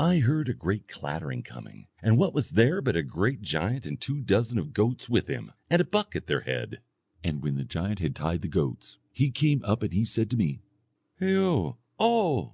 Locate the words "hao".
11.20-11.76